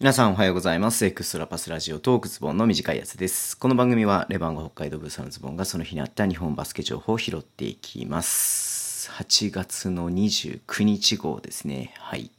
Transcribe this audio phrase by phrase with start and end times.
[0.00, 1.04] 皆さんおはようございます。
[1.04, 3.54] エクストラパスラジオトークズボンの短いやつです。
[3.54, 9.10] この番組はレバンゴ北海道ブーサのズボンがその日にあった日本バスケ情報を拾っていきます。
[9.10, 11.92] 8月の29日号ですね。
[11.98, 12.30] はい。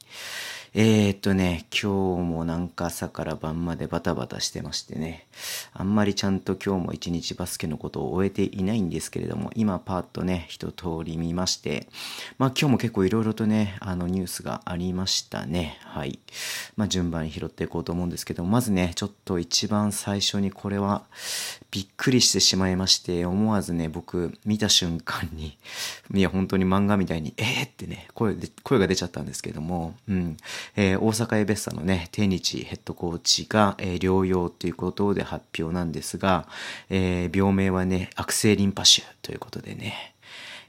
[0.73, 5.27] えー、っとね、今日もなんか朝から晩までバタバタしてましてね、
[5.73, 11.89] あんまりちゃんと今日も一日バスケのことを終えていないんですけれども、今パーッとね、一通り見まして、
[12.37, 15.77] まあ今日も結構いろいろとね、あのニュースがありましたね。
[15.81, 16.19] はい。
[16.77, 21.03] まあ順番に拾っていこうと思うんですけど、まずね、ちょっと一番最初にこれは
[21.71, 25.57] びっくりしてしまいまして、思わずね、僕見た瞬間に、
[26.13, 30.37] いや本当に漫画みたいに、えーってね、声で、声が出ちゃったんですけども、うん。
[30.75, 36.47] えー大阪エベッサのね、天日ヘッドコーチが、えー療養ということで発表なんですが、
[36.89, 40.15] えー病名はね、悪性リンパ腫ということでね、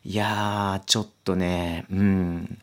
[0.04, 2.58] いやー、ちょっとね、うん、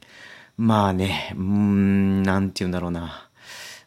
[0.57, 3.29] まあね、うん、なんて言うんだろうな。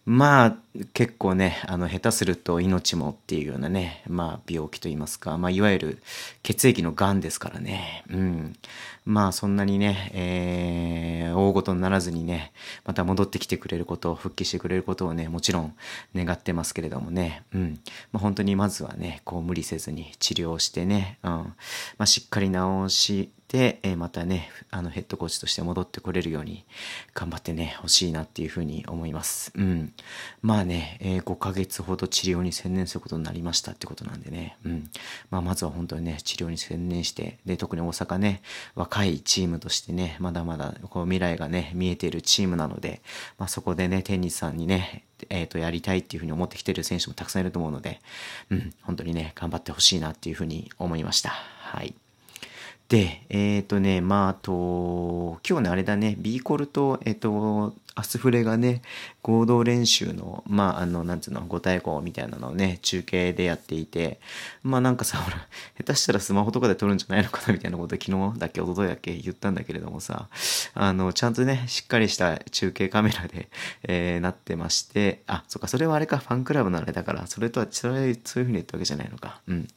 [0.05, 0.57] まあ、
[0.95, 6.03] 結構ね、あの、下手すると命もっていうようなね、まあ、病気と言いますか、まあ、いわゆる
[6.43, 8.05] 血液の癌ですからね。
[8.09, 8.57] うん。
[9.05, 12.53] まあ、そんなにね、えー、大ごとにならずにね、
[12.87, 15.75] また戻ってきてくれること、復帰してくれることをね、もちろん
[16.15, 17.81] 願ってますけれどもね、うん。
[18.11, 21.31] まあ、本当にまずはね、こう、無理せずに治療してね、うん。
[21.31, 21.55] ま
[21.99, 22.57] あ、しっかり治
[22.89, 26.65] して、えーまたね、あの、ヘッドコーチとして戻ってこれるように、
[27.13, 29.53] 頑張ってね、欲しいなっていうふうに思います。
[29.55, 29.93] うん。
[30.41, 34.91] まあね、えー5ヶ月ほど治療に専念することになりましたってことなんでね、うん。
[35.31, 38.43] まあ、まずは本当にね、治療に専念して、で、特に大阪ね、
[38.75, 43.01] 若いチームとしてね、まだまだ、こう、未来がね、見えているチームなので、
[43.39, 48.01] まあ、そこでね、テニスさんにね、えっ、と、やりたいっていうふうに思ってきてる選手もたくさんいると思うので、
[48.51, 51.31] うん、本当にね、頑張ってほしいなっていうふうに思いました。
[51.31, 51.95] はい。
[52.89, 58.83] で、えっ、とね、まあ、あと、今日ね、あれだね、ビーコルと、えっ、と、アスフレがね、
[59.23, 64.21] 合同練習の、まあ、あの、なんつうの、5対5みたいなのをね、中継でやっていて、
[64.63, 65.47] まあなんかさ、ほら、
[65.79, 70.29] 下手したらスマホとかで撮るんじゃないのかなみたいなこと昨日だっけ、一昨日だっけ言ったんだけれどもさ、
[70.75, 73.49] あの、ちゃんとね、しっかりした中継カメラで、
[73.83, 79.41] えーなってまして、あ、そっか、それはあれか、ファンクラブのあれだから、それとは、それ、そういうふうに言ったわけじゃないのか。
[79.47, 79.69] うん。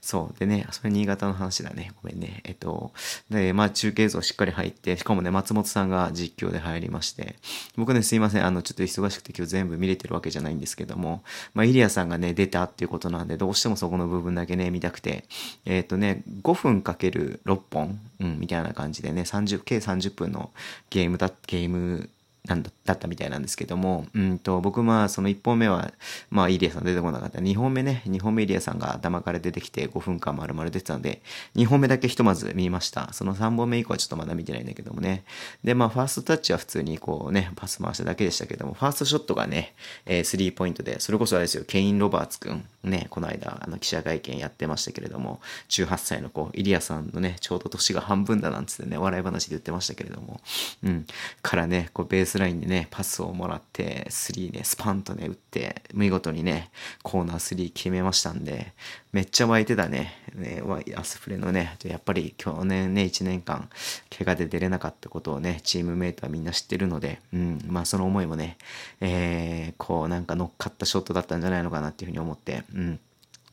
[0.00, 0.38] そう。
[0.38, 1.92] でね、それ新潟の話だね。
[2.02, 2.40] ごめんね。
[2.44, 2.92] えっと、
[3.30, 7.36] で、まあ中継映像しっかり入って、しかもね、松本さんが実況で入りまして、
[7.76, 8.46] 僕ね、すいません。
[8.46, 11.22] あの、ちょっと忙しくて今日全部見れてるわけじゃないんですけども、
[11.54, 15.24] まあ、イリアさんがね、出たっていうことなんで、どうしてもそこの部分だけね、見たくて、
[15.64, 20.50] えっ、とね、5分かける6本、うん、みたいな感じでね、30、計30分の
[20.90, 22.10] ゲームだ、ゲーム、
[22.46, 25.92] なんだだったみたいなんですけども、うんと、僕まあ、その1本目は、
[26.30, 27.38] まあ、イリアさん出てこなかった。
[27.38, 31.22] 2本目ね、2本目イリアさんが頭から出てきて5分間丸々出てたんで、
[31.56, 33.12] 2本目だけひとまず見ました。
[33.14, 35.24] その3本目以降はちょっとまだ見てないんだけどもね。
[35.62, 39.74] で、まあ、ファーストタッチは普通にこうね、パス回しただけでしたけども、ファーストショットがね、
[40.04, 50.40] えースリーポイントで、それこそあれですよ、ケイン・ロバーツくん、ね、この間、あの、記者会見やってましたけれども、18歳の子、イリアさんのね、ちょうど年が半分だなんつってね、笑い話で言ってましたけれども、
[50.82, 51.06] うん、
[51.42, 56.70] からね、こう、ベースラインでね、パスをもらって、スリーね、スパンとね、打って、見事にね、
[57.02, 58.72] コーナースリー決めましたんで、
[59.12, 60.60] めっちゃ湧いてたね、ね、
[60.96, 63.68] アスフレのね、やっぱり去年ね、1年間、
[64.10, 68.56] 怪我で出れなかったことをね、チームメイトはみんな知ってるので、うん、まあその思いもね、
[69.00, 73.00] えー、こうなんか乗っかったショットだったんじゃないのかなっていうふうに思って、うん。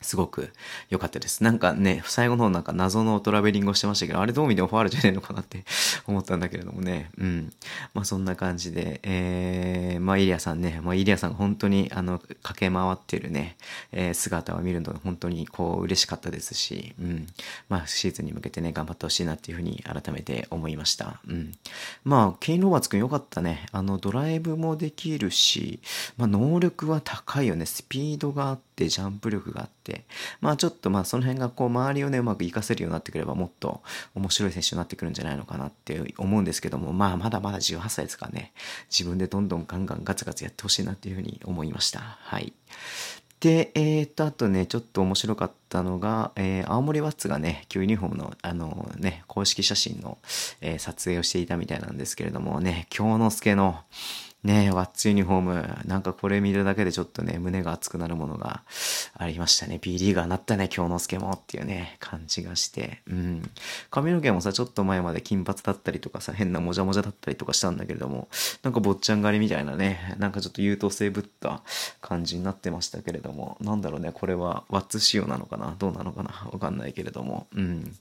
[0.02, 0.50] すごく
[0.90, 1.44] 良かったです。
[1.44, 5.64] なんかね、最後の方なんか謎のトラベリングをしてましたけど、あれどう見てもファールじゃねえのかなって
[6.08, 7.12] 思ったんだけれどもね。
[7.18, 7.54] うん。
[7.94, 13.58] まあそんな感じで、えー、まあイリアさんね、まあイリアさん本当にあの、駆け回ってるね、
[13.92, 17.28] えー姿を見るの本当にこう嬉しかったですし、うん。
[17.70, 21.22] まあシーズンに向けてね、頑張ってほしいなっていうふうに改めて思いました。
[21.28, 21.52] うん。
[22.04, 23.68] まあ、ケイン・ロバーツくん良かったね。
[23.72, 25.80] あの、ドライブもできるし、
[26.18, 27.68] まあ能力は高いよね。
[27.68, 30.06] スピードがあって、ジャンプ力があって、
[30.40, 33.82] まあちょっとまあその辺がこう周りをねうまく活かせるようになってくればもっと
[34.16, 38.54] 面白い選手になってくるんじゃないのかなって思うんですけどもまあまだまだ18歳ですからね
[38.90, 42.00] 自分でどんどんガンガンガツガツやってほしいなっていうふうに思いました。
[42.00, 42.54] はい。
[43.42, 50.20] で、えー、と、あとね、ちょっと面白かったのが、えー青森ワッツがね、今日ユニフォームの、あのね、公式写真の、
[50.62, 53.80] えー撮影をしていたみたいなんですけれどもね、京之助の、
[54.44, 58.64] ねえワッツユニフォーム、なんかこれ見るだけでちょっとね、胸が熱くなるものが
[59.16, 59.78] ありましたね。
[59.80, 63.02] B リーガーなったね、京之助もっていうね、感じがして。
[63.08, 63.52] うん。
[63.92, 68.30] 髪の毛もさ、ちょっと前まで金髪だったりとかさ、変なもじゃもじゃだったりとかしたんだけれども、
[68.64, 71.62] なんか坊ちゃん狩りみたいなね、なんかちょっと優等生ぶった
[72.02, 77.96] 感じになってましたけれども、なんだろうね、これはワッツ仕様なのかなどうなのかなわかんないけれども、うん。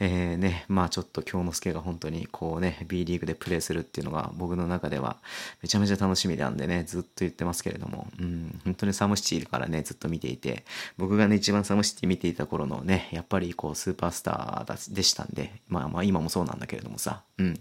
[0.00, 5.16] えー、ね、まあちょっと京之助が本当にこうね、B リーグでプレーするっていうのが僕の中では
[5.62, 10.64] めちゃゃめちゃ楽しみなんでね、ずっと言ってますけれども、うん、本当にサムシティからね、ずっと見ていて、
[10.96, 17.60] 僕がね、一番サムシティ見ていた頃のね、やっぱりこう、スーパースターでしたんで、まあまあ今もそうなんだけれどもさ、うん。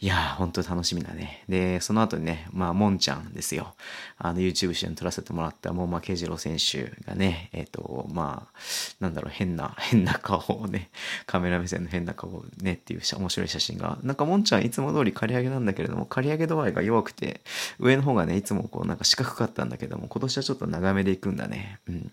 [0.00, 1.42] いやー、本当楽しみだね。
[1.48, 3.74] で、その後にね、まあ、もんちゃんですよ。
[4.18, 8.58] あの、YouTube 一緒に撮らせてもらったもんまけじろ選手がね、えっ、ー、と、まあ、
[9.00, 10.90] なんだろう、変な、変な顔をね、
[11.24, 17.40] カメラ目線の変な顔をねっていう面白い写真が、なんかもんちゃんいつも通り刈り上げなんだけれども、刈り上げ度合いが弱くて、
[17.78, 21.80] 上の方がね、いつもこうなんか四角かったんだけども、今年はちょっと長めでいくんだね。
[21.88, 22.10] うん。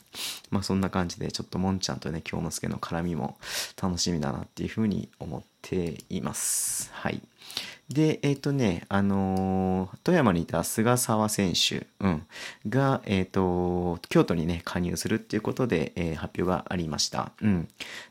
[0.50, 3.38] まあそんな感じで、ちょっともんちゃんとね、京之介の絡みも
[3.82, 6.92] 楽しみだなっていうふうに思ってています。
[6.94, 7.22] はい。
[7.90, 12.26] で、えっ、ー、とね、あのー、富山にいた菅沢選手、うん、
[12.68, 17.34] が、えっ、ー、と、京都にね、加入するっていうことで、え発表がありました。
[17.42, 17.68] うん。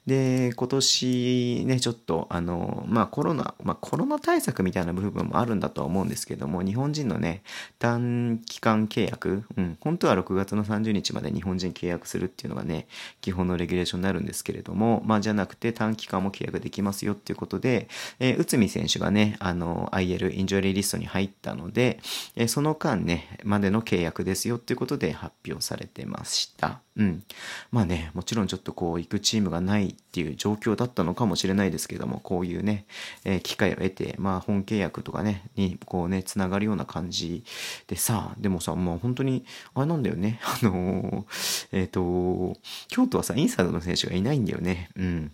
[0.06, 7.42] で、今年ね、ちょっと、あのまあ、コロナ、まあ、コロナ対策みたいな部分もあるんだとは思うんですけども、日本人のね、
[7.78, 12.86] 短期間契約、うん、本当は6月の30日まで日本人契約するっていうのがね、
[13.22, 17.88] 基本のレギュレーションになるんですけれども、まあ、じゃなくて短期間も契約できますよっていうことで、
[18.20, 21.98] え内海選手がね、あの、IL インジョリーリストに入ったので、
[22.36, 26.80] えその間ね、までの契約ですよっていうことで発表されてました。
[26.96, 27.22] うん。
[27.70, 32.86] まあね、もちろんちょっとこう、行くチームがないっていう状況だったのかもしれないですけども、こういうね、
[33.24, 37.44] えー、機会を得て、まあ本契約とかね、にこうね、つながるような感じ
[37.86, 44.90] でさ、でもさ、もう本当に、あれなんだよね、あのー、えっ、ー、と、京都はさ、インサイドの選手がいないんだよね。
[44.96, 45.32] うん。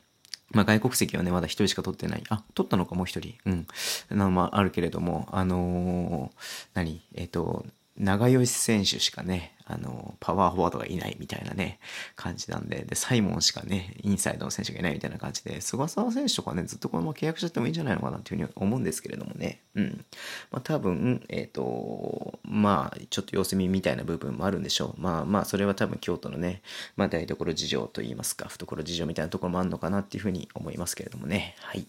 [0.50, 2.23] まあ、外国籍はね、まだ一人しか取ってない。
[2.31, 3.35] あ、取ったのかもう一人。
[3.45, 3.67] うん。
[4.11, 7.03] なまあ、あるけれども、あのー、何？
[7.15, 7.67] えっ、ー、と、
[7.99, 11.79] 長吉選手しかね、あの、パワーフォワードがいないみたいなね、
[12.17, 20.05] 感じなんで、で、サイモンしかね、インサイドの選手がいないみたいな感じで、菅沢選手とかね、ずっとこのまま契約しちゃってもいいんじゃないのかなっていうふうに思うんですけれどもね、うん。
[20.50, 25.00] まあ多分、えっ、ー、と、まあ、ちょっと様子見みたいな部分もあるんでしょう。
[25.00, 26.62] まあまあ、それは多分京都のね、
[26.97, 31.87] まあ台所事情といいますか、懐事情みたいなところもあるのかなっていうふうに思いますけれどもね、はい。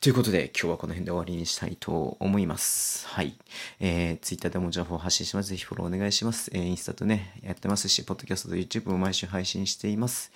[0.00, 3.06] ということで、今日はこの辺で終わりにしたいと思います。
[3.08, 3.36] はい。
[3.80, 5.50] えー、Twitter でも情報を発信します。
[5.50, 6.50] ぜひフォローお願いします。
[6.54, 10.30] えー、インスタとね、やってますし、ポッドキャストと YouTube も毎週配信しています。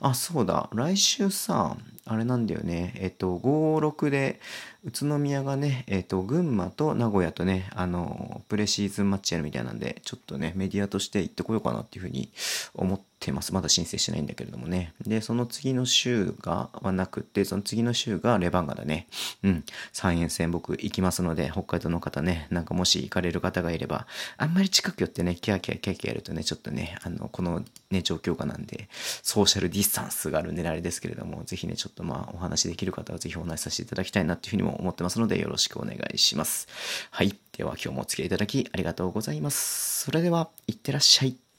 [0.00, 0.68] あ、そうだ。
[0.74, 2.92] 来週さ、あれなんだよね。
[2.96, 4.38] えっと、5、6で、
[4.84, 12.30] 宇都宮がね、えっ、と、群馬と名古屋とね、あの、プレシーズンマッチやるみたいなんで、ちょっとね、メディアとして行ってこようかなっていうふうに
[12.74, 13.52] 思ってます。
[13.52, 14.94] まだ申請してないんだけれどもね。
[15.02, 19.06] で、その次の週が、はなくて、その次の週がレバンガだね。
[19.42, 19.64] うん。
[19.92, 24.06] 三円線僕行きますので、北海道の方ね、なんかもし行かれる方がいれば、
[24.38, 28.88] あんまり近く寄ってね、キャーキャーキャーキャーやるとね、ちょっとね、あの、このね、状況下なんで、
[29.22, 36.68] ソーシャルディスタンスがあるんであれですけれども、ぜひね、ちょっとまあ、お話できる方はぜひお話しさせていただきたいなっていうふうにも思ってますので、よろしくお願いします。
[37.10, 37.36] はい。
[37.56, 40.04] では今日もお付き合いいただきありがとうございます。
[40.04, 41.49] それでは、いってらっしゃい。